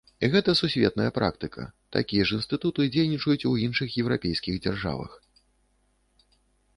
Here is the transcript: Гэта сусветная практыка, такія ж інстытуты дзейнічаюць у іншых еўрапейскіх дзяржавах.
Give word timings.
Гэта 0.33 0.53
сусветная 0.59 1.09
практыка, 1.17 1.65
такія 1.97 2.23
ж 2.29 2.37
інстытуты 2.39 2.87
дзейнічаюць 2.95 3.47
у 3.49 3.51
іншых 3.65 3.89
еўрапейскіх 4.05 4.55
дзяржавах. 4.67 5.11